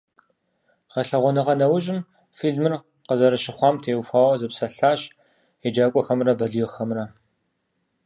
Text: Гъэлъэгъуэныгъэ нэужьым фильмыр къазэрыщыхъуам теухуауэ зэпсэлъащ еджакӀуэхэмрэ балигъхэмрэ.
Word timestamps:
Гъэлъэгъуэныгъэ 0.91 1.53
нэужьым 1.59 1.99
фильмыр 2.37 2.73
къазэрыщыхъуам 3.07 3.75
теухуауэ 3.83 4.35
зэпсэлъащ 4.39 5.01
еджакӀуэхэмрэ 5.67 6.33
балигъхэмрэ. 6.39 7.03